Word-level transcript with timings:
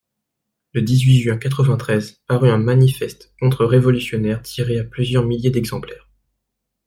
Le 0.73 0.81
dix-huit 0.81 1.19
juin 1.19 1.37
quatre-vingt-treize, 1.37 2.21
parut 2.25 2.49
un 2.49 2.57
manifeste 2.57 3.35
contre-révolutionnaire 3.39 4.41
tiré 4.41 4.79
à 4.79 4.83
plusieurs 4.83 5.27
milliers 5.27 5.51
d'exemplaires. 5.51 6.09